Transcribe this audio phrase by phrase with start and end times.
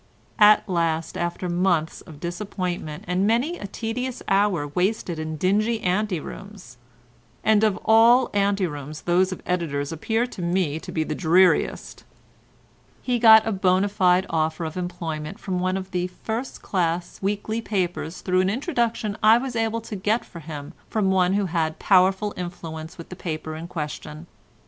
[0.39, 6.77] At last after months of disappointment and many a tedious hour wasted in dingy anterooms
[7.43, 12.03] (and of all anterooms those of editors appear to me to be the dreariest),
[13.03, 17.61] he got a bona fide offer of employment from one of the first class weekly
[17.61, 21.77] papers through an introduction I was able to get for him from one who had
[21.77, 24.25] powerful influence with the paper in question.